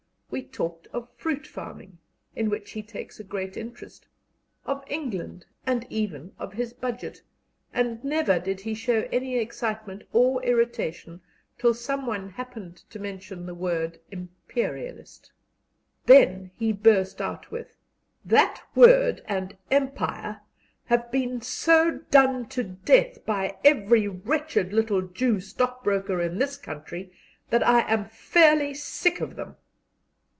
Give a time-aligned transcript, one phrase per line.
[0.33, 1.97] We talked of fruit farming,
[2.37, 4.07] in which he takes a great interest,
[4.65, 7.21] of England, and even of his Budget,
[7.73, 11.19] and never did he show any excitement or irritation
[11.57, 15.33] till someone happened to mention the word "Imperialist."
[16.05, 17.75] Then he burst out with,
[18.23, 20.39] "That word and 'Empire'
[20.85, 27.11] have been so done to death by every wretched little Jew stockbroker in this country
[27.49, 29.57] that I am fairly sick of them."